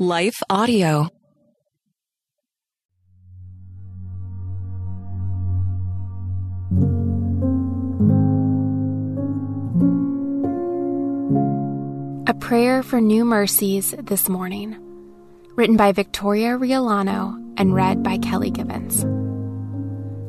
Life 0.00 0.42
Audio. 0.50 1.08
A 12.26 12.34
Prayer 12.40 12.82
for 12.82 13.00
New 13.00 13.24
Mercies 13.24 13.94
This 14.02 14.28
Morning, 14.28 14.76
written 15.54 15.76
by 15.76 15.92
Victoria 15.92 16.58
Riollano 16.58 17.40
and 17.56 17.72
read 17.72 18.02
by 18.02 18.18
Kelly 18.18 18.50
Givens. 18.50 19.02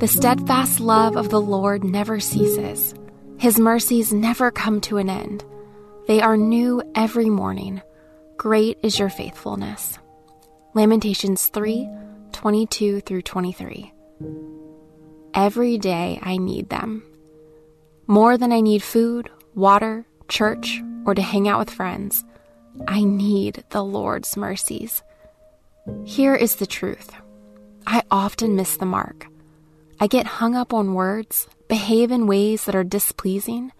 The 0.00 0.08
steadfast 0.08 0.80
love 0.80 1.14
of 1.14 1.28
the 1.28 1.40
Lord 1.40 1.84
never 1.84 2.18
ceases, 2.18 2.96
His 3.38 3.60
mercies 3.60 4.12
never 4.12 4.50
come 4.50 4.80
to 4.80 4.96
an 4.96 5.08
end. 5.08 5.44
They 6.08 6.20
are 6.20 6.36
new 6.36 6.82
every 6.96 7.30
morning. 7.30 7.80
Great 8.42 8.76
is 8.82 8.98
your 8.98 9.08
faithfulness. 9.08 10.00
Lamentations 10.74 11.46
3 11.46 11.88
22 12.32 12.98
through 13.02 13.22
23. 13.22 13.94
Every 15.32 15.78
day 15.78 16.18
I 16.20 16.38
need 16.38 16.68
them. 16.68 17.04
More 18.08 18.36
than 18.36 18.50
I 18.50 18.60
need 18.60 18.82
food, 18.82 19.30
water, 19.54 20.04
church, 20.26 20.82
or 21.06 21.14
to 21.14 21.22
hang 21.22 21.46
out 21.46 21.60
with 21.60 21.70
friends, 21.70 22.24
I 22.88 23.04
need 23.04 23.62
the 23.70 23.84
Lord's 23.84 24.36
mercies. 24.36 25.04
Here 26.04 26.34
is 26.34 26.56
the 26.56 26.66
truth 26.66 27.12
I 27.86 28.02
often 28.10 28.56
miss 28.56 28.76
the 28.76 28.86
mark. 28.86 29.28
I 30.00 30.08
get 30.08 30.26
hung 30.26 30.56
up 30.56 30.74
on 30.74 30.94
words, 30.94 31.46
behave 31.68 32.10
in 32.10 32.26
ways 32.26 32.64
that 32.64 32.74
are 32.74 32.82
displeasing, 32.82 33.70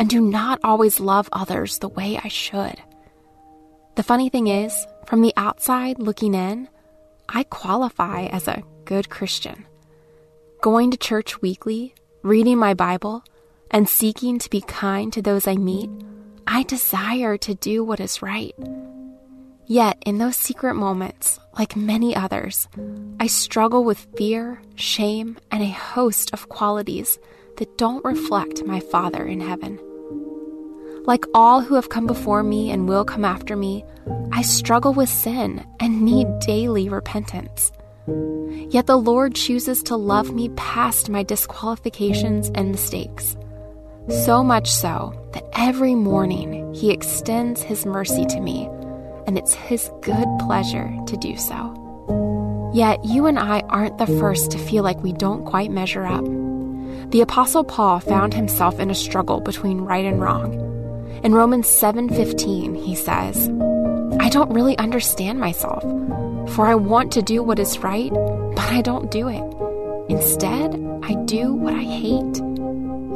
and 0.00 0.08
do 0.08 0.22
not 0.22 0.58
always 0.64 1.00
love 1.00 1.28
others 1.32 1.80
the 1.80 1.90
way 1.90 2.16
I 2.16 2.28
should. 2.28 2.80
The 3.96 4.02
funny 4.02 4.28
thing 4.28 4.46
is, 4.46 4.86
from 5.06 5.22
the 5.22 5.32
outside 5.38 5.98
looking 5.98 6.34
in, 6.34 6.68
I 7.30 7.44
qualify 7.44 8.26
as 8.26 8.46
a 8.46 8.62
good 8.84 9.08
Christian. 9.08 9.64
Going 10.60 10.90
to 10.90 10.98
church 10.98 11.40
weekly, 11.40 11.94
reading 12.22 12.58
my 12.58 12.74
Bible, 12.74 13.24
and 13.70 13.88
seeking 13.88 14.38
to 14.38 14.50
be 14.50 14.60
kind 14.60 15.10
to 15.14 15.22
those 15.22 15.48
I 15.48 15.56
meet, 15.56 15.88
I 16.46 16.64
desire 16.64 17.38
to 17.38 17.54
do 17.54 17.82
what 17.82 17.98
is 17.98 18.20
right. 18.20 18.54
Yet, 19.64 19.96
in 20.04 20.18
those 20.18 20.36
secret 20.36 20.74
moments, 20.74 21.40
like 21.58 21.74
many 21.74 22.14
others, 22.14 22.68
I 23.18 23.28
struggle 23.28 23.82
with 23.82 24.06
fear, 24.14 24.60
shame, 24.74 25.38
and 25.50 25.62
a 25.62 25.70
host 25.70 26.34
of 26.34 26.50
qualities 26.50 27.18
that 27.56 27.78
don't 27.78 28.04
reflect 28.04 28.66
my 28.66 28.78
Father 28.78 29.24
in 29.24 29.40
heaven. 29.40 29.80
Like 31.06 31.24
all 31.34 31.60
who 31.60 31.76
have 31.76 31.88
come 31.88 32.08
before 32.08 32.42
me 32.42 32.70
and 32.72 32.88
will 32.88 33.04
come 33.04 33.24
after 33.24 33.54
me, 33.54 33.84
I 34.32 34.42
struggle 34.42 34.92
with 34.92 35.08
sin 35.08 35.64
and 35.78 36.02
need 36.02 36.26
daily 36.40 36.88
repentance. 36.88 37.70
Yet 38.70 38.86
the 38.86 38.96
Lord 38.96 39.36
chooses 39.36 39.84
to 39.84 39.94
love 39.94 40.34
me 40.34 40.48
past 40.56 41.08
my 41.08 41.22
disqualifications 41.22 42.50
and 42.56 42.72
mistakes. 42.72 43.36
So 44.08 44.42
much 44.42 44.68
so 44.68 45.14
that 45.32 45.44
every 45.52 45.94
morning 45.94 46.74
He 46.74 46.90
extends 46.90 47.62
His 47.62 47.86
mercy 47.86 48.26
to 48.26 48.40
me, 48.40 48.66
and 49.28 49.38
it's 49.38 49.54
His 49.54 49.88
good 50.02 50.26
pleasure 50.40 50.92
to 51.06 51.16
do 51.16 51.36
so. 51.36 52.70
Yet 52.74 53.04
you 53.04 53.26
and 53.26 53.38
I 53.38 53.60
aren't 53.68 53.98
the 53.98 54.06
first 54.18 54.50
to 54.50 54.58
feel 54.58 54.82
like 54.82 55.02
we 55.04 55.12
don't 55.12 55.44
quite 55.44 55.70
measure 55.70 56.04
up. 56.04 56.24
The 57.12 57.20
Apostle 57.20 57.62
Paul 57.62 58.00
found 58.00 58.34
himself 58.34 58.80
in 58.80 58.90
a 58.90 58.94
struggle 58.94 59.40
between 59.40 59.82
right 59.82 60.04
and 60.04 60.20
wrong. 60.20 60.75
In 61.22 61.34
Romans 61.34 61.66
7:15, 61.66 62.74
he 62.74 62.94
says, 62.94 63.48
I 64.20 64.28
don't 64.28 64.52
really 64.52 64.76
understand 64.78 65.40
myself, 65.40 65.82
for 66.54 66.66
I 66.66 66.74
want 66.74 67.12
to 67.12 67.22
do 67.22 67.42
what 67.42 67.58
is 67.58 67.78
right, 67.78 68.12
but 68.12 68.72
I 68.72 68.82
don't 68.82 69.10
do 69.10 69.28
it. 69.28 69.44
Instead, 70.08 70.74
I 71.02 71.14
do 71.24 71.52
what 71.52 71.74
I 71.74 71.82
hate. 71.82 72.42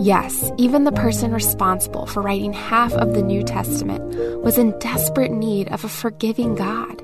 Yes, 0.00 0.50
even 0.58 0.84
the 0.84 0.92
person 0.92 1.32
responsible 1.32 2.06
for 2.06 2.22
writing 2.22 2.52
half 2.52 2.92
of 2.92 3.14
the 3.14 3.22
New 3.22 3.42
Testament 3.42 4.02
was 4.42 4.58
in 4.58 4.78
desperate 4.78 5.32
need 5.32 5.68
of 5.68 5.84
a 5.84 5.88
forgiving 5.88 6.54
God. 6.54 7.02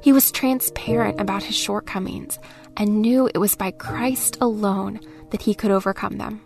He 0.00 0.12
was 0.12 0.32
transparent 0.32 1.20
about 1.20 1.42
his 1.42 1.56
shortcomings 1.56 2.38
and 2.76 3.02
knew 3.02 3.28
it 3.28 3.38
was 3.38 3.54
by 3.54 3.70
Christ 3.70 4.38
alone 4.40 5.00
that 5.30 5.42
he 5.42 5.54
could 5.54 5.70
overcome 5.70 6.18
them. 6.18 6.40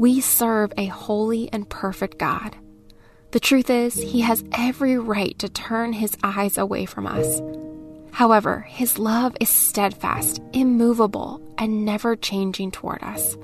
We 0.00 0.22
serve 0.22 0.72
a 0.78 0.86
holy 0.86 1.52
and 1.52 1.68
perfect 1.68 2.16
God. 2.16 2.56
The 3.32 3.38
truth 3.38 3.68
is, 3.68 3.92
He 3.96 4.22
has 4.22 4.42
every 4.50 4.96
right 4.96 5.38
to 5.38 5.50
turn 5.50 5.92
His 5.92 6.16
eyes 6.22 6.56
away 6.56 6.86
from 6.86 7.06
us. 7.06 7.42
However, 8.10 8.60
His 8.60 8.98
love 8.98 9.36
is 9.40 9.50
steadfast, 9.50 10.40
immovable, 10.54 11.42
and 11.58 11.84
never 11.84 12.16
changing 12.16 12.70
toward 12.70 13.02
us. 13.02 13.36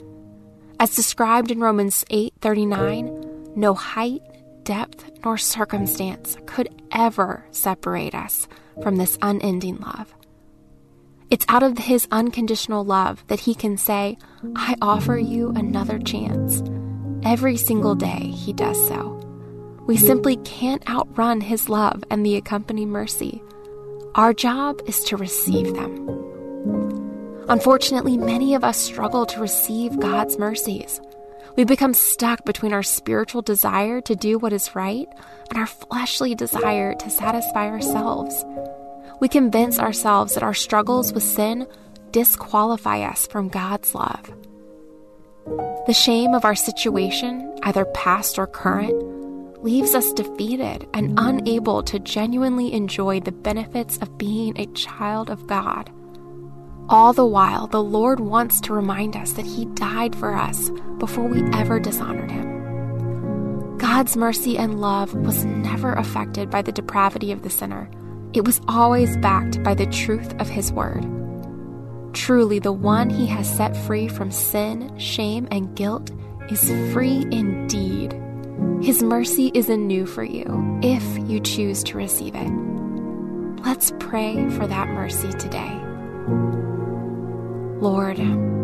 As 0.81 0.97
described 0.97 1.51
in 1.51 1.61
Romans 1.61 2.07
8:39, 2.09 3.55
no 3.55 3.75
height, 3.75 4.23
depth, 4.63 5.11
nor 5.23 5.37
circumstance 5.37 6.39
could 6.47 6.71
ever 6.91 7.45
separate 7.51 8.15
us 8.15 8.49
from 8.83 8.97
this 8.97 9.19
unending 9.21 9.77
love. 9.77 10.16
It's 11.37 11.45
out 11.51 11.63
of 11.63 11.77
His 11.77 12.09
unconditional 12.11 12.83
love 12.83 13.23
that 13.27 13.41
He 13.41 13.55
can 13.55 13.77
say, 13.77 14.17
I 14.57 14.75
offer 14.81 15.19
you 15.19 15.51
another 15.51 15.99
chance. 15.99 16.63
Every 17.23 17.59
single 17.59 17.95
day, 17.95 18.29
He 18.31 18.55
does 18.55 18.89
so. 18.89 19.21
We 19.87 19.99
simply 19.99 20.37
can't 20.37 20.89
outrun 20.89 21.43
His 21.43 21.69
love 21.69 22.03
and 22.11 22.25
the 22.25 22.37
accompanying 22.37 22.89
mercy. 22.89 23.43
Our 24.15 24.33
job 24.33 24.81
is 24.87 25.05
to 25.05 25.19
receive 25.19 25.75
them. 25.75 26.09
Unfortunately, 27.51 28.17
many 28.17 28.55
of 28.55 28.65
us 28.65 28.79
struggle 28.79 29.27
to 29.27 29.39
receive 29.39 30.01
God's 30.01 30.39
mercies. 30.39 31.03
We 31.55 31.65
become 31.65 31.93
stuck 31.93 32.47
between 32.47 32.73
our 32.73 32.83
spiritual 32.83 33.43
desire 33.43 34.01
to 34.01 34.17
do 34.17 34.39
what 34.39 34.55
is 34.55 34.75
right 34.75 35.07
and 35.51 35.59
our 35.59 35.67
fleshly 35.67 36.35
desire 36.35 36.95
to 36.95 37.11
satisfy 37.11 37.67
ourselves 37.69 38.43
we 39.21 39.29
convince 39.29 39.79
ourselves 39.79 40.35
that 40.35 40.43
our 40.43 40.55
struggles 40.55 41.13
with 41.13 41.23
sin 41.23 41.67
disqualify 42.11 43.01
us 43.01 43.27
from 43.27 43.49
God's 43.49 43.95
love. 43.95 44.35
The 45.87 45.95
shame 45.95 46.35
of 46.35 46.45
our 46.45 46.55
situation, 46.55 47.59
either 47.63 47.85
past 47.87 48.39
or 48.39 48.47
current, 48.47 49.63
leaves 49.63 49.95
us 49.95 50.13
defeated 50.13 50.87
and 50.93 51.19
unable 51.19 51.83
to 51.85 51.99
genuinely 51.99 52.73
enjoy 52.73 53.21
the 53.21 53.33
benefits 53.33 53.97
of 53.99 54.19
being 54.19 54.59
a 54.59 54.67
child 54.73 55.31
of 55.31 55.47
God. 55.47 55.91
All 56.89 57.13
the 57.13 57.27
while, 57.27 57.67
the 57.67 57.83
Lord 57.83 58.21
wants 58.21 58.61
to 58.63 58.73
remind 58.73 59.17
us 59.17 59.33
that 59.33 59.47
He 59.47 59.65
died 59.67 60.15
for 60.15 60.35
us 60.35 60.71
before 60.99 61.27
we 61.27 61.43
ever 61.53 61.81
dishonored 61.81 62.31
Him. 62.31 63.79
God's 63.79 64.17
mercy 64.17 64.57
and 64.57 64.81
love 64.81 65.15
was 65.15 65.45
never 65.45 65.93
affected 65.95 66.51
by 66.51 66.63
the 66.63 66.73
depravity 66.73 67.33
of 67.33 67.43
the 67.43 67.51
sinner 67.51 67.91
it 68.33 68.45
was 68.45 68.61
always 68.69 69.17
backed 69.19 69.63
by 69.63 69.75
the 69.75 69.87
truth 69.87 70.35
of 70.41 70.49
His 70.49 70.73
Word. 70.73 71.05
Truly, 72.13 72.59
the 72.59 72.73
one 72.73 73.11
He 73.11 73.27
has 73.27 73.49
set 73.49 73.77
free 73.77 74.09
from 74.09 74.31
sin, 74.31 74.97
shame, 74.99 75.47
and 75.51 75.75
guilt 75.75 76.11
is 76.51 76.71
free 76.93 77.27
indeed. 77.31 78.13
His 78.83 79.03
mercy 79.03 79.51
is 79.55 79.69
anew 79.69 80.07
for 80.07 80.25
you 80.25 80.81
if 80.83 81.03
you 81.29 81.41
choose 81.41 81.83
to 81.85 81.97
receive 81.97 82.35
it. 82.35 82.51
Let's 83.65 83.93
pray 83.99 84.49
for 84.51 84.67
that 84.67 84.89
mercy 84.89 85.33
today. 85.33 85.81
Lord, 87.81 88.19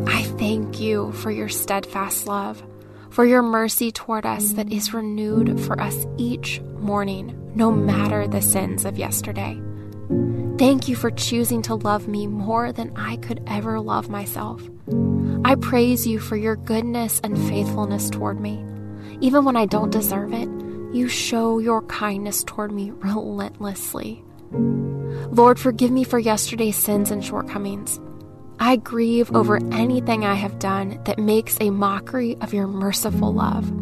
I 0.08 0.22
thank 0.38 0.80
you 0.80 1.12
for 1.12 1.30
your 1.30 1.48
steadfast 1.48 2.26
love, 2.26 2.62
for 3.10 3.24
your 3.24 3.42
mercy 3.42 3.92
toward 3.92 4.24
us 4.24 4.52
that 4.52 4.72
is 4.72 4.94
renewed 4.94 5.60
for 5.60 5.78
us 5.80 6.06
each 6.16 6.60
morning 6.78 7.38
no 7.54 7.70
matter 7.70 8.27
the 8.27 8.42
sins 8.42 8.84
of 8.84 8.98
yesterday. 8.98 9.60
Thank 10.59 10.88
you 10.88 10.97
for 10.97 11.10
choosing 11.10 11.62
to 11.62 11.74
love 11.74 12.09
me 12.09 12.27
more 12.27 12.72
than 12.72 12.97
I 12.97 13.16
could 13.16 13.42
ever 13.47 13.80
love 13.80 14.09
myself. 14.09 14.62
I 15.44 15.54
praise 15.56 16.06
you 16.06 16.18
for 16.18 16.36
your 16.36 16.56
goodness 16.56 17.21
and 17.24 17.36
faithfulness 17.48 18.10
toward 18.10 18.41
me. 18.41 18.65
Even 19.21 19.44
when 19.44 19.56
I 19.56 19.66
don't 19.66 19.91
deserve 19.91 20.32
it, 20.32 20.48
you 20.94 21.09
show 21.09 21.59
your 21.59 21.82
kindness 21.82 22.44
toward 22.44 22.71
me 22.71 22.91
relentlessly. 22.91 24.22
Lord, 24.53 25.59
forgive 25.59 25.91
me 25.91 26.04
for 26.04 26.18
yesterday's 26.18 26.77
sins 26.77 27.10
and 27.10 27.24
shortcomings. 27.24 27.98
I 28.60 28.77
grieve 28.77 29.34
over 29.34 29.56
anything 29.72 30.24
I 30.24 30.34
have 30.34 30.59
done 30.59 31.00
that 31.04 31.18
makes 31.18 31.56
a 31.60 31.71
mockery 31.71 32.36
of 32.41 32.53
your 32.53 32.66
merciful 32.66 33.32
love. 33.32 33.72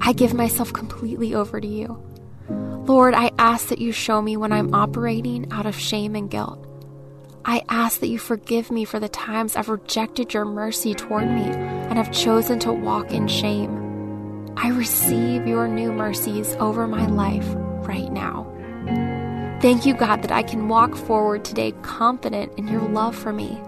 I 0.00 0.12
give 0.12 0.34
myself 0.34 0.72
completely 0.72 1.34
over 1.34 1.60
to 1.60 1.66
you. 1.66 2.02
Lord, 2.88 3.12
I 3.12 3.32
ask 3.38 3.68
that 3.68 3.80
you 3.80 3.92
show 3.92 4.22
me 4.22 4.38
when 4.38 4.50
I'm 4.50 4.74
operating 4.74 5.52
out 5.52 5.66
of 5.66 5.78
shame 5.78 6.16
and 6.16 6.30
guilt. 6.30 6.66
I 7.44 7.62
ask 7.68 8.00
that 8.00 8.08
you 8.08 8.18
forgive 8.18 8.70
me 8.70 8.86
for 8.86 8.98
the 8.98 9.10
times 9.10 9.56
I've 9.56 9.68
rejected 9.68 10.32
your 10.32 10.46
mercy 10.46 10.94
toward 10.94 11.30
me 11.30 11.42
and 11.42 11.98
have 11.98 12.10
chosen 12.10 12.58
to 12.60 12.72
walk 12.72 13.10
in 13.12 13.28
shame. 13.28 14.54
I 14.56 14.70
receive 14.70 15.46
your 15.46 15.68
new 15.68 15.92
mercies 15.92 16.54
over 16.54 16.86
my 16.86 17.04
life 17.06 17.46
right 17.86 18.10
now. 18.10 18.50
Thank 19.60 19.84
you, 19.84 19.92
God, 19.92 20.22
that 20.22 20.32
I 20.32 20.42
can 20.42 20.68
walk 20.68 20.96
forward 20.96 21.44
today 21.44 21.72
confident 21.82 22.58
in 22.58 22.68
your 22.68 22.88
love 22.88 23.14
for 23.14 23.34
me. 23.34 23.60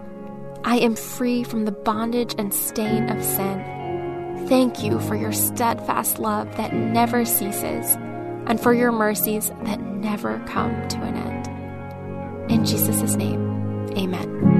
I 0.64 0.78
am 0.78 0.96
free 0.96 1.44
from 1.44 1.66
the 1.66 1.72
bondage 1.72 2.34
and 2.38 2.54
stain 2.54 3.10
of 3.10 3.22
sin. 3.22 4.46
Thank 4.48 4.82
you 4.82 4.98
for 4.98 5.14
your 5.14 5.32
steadfast 5.32 6.18
love 6.18 6.56
that 6.56 6.72
never 6.72 7.26
ceases 7.26 7.98
and 8.50 8.60
for 8.60 8.74
your 8.74 8.90
mercies 8.90 9.52
that 9.62 9.80
never 9.80 10.40
come 10.48 10.88
to 10.88 11.00
an 11.02 11.14
end. 11.14 12.50
In 12.50 12.64
Jesus' 12.66 13.14
name, 13.14 13.86
amen. 13.96 14.59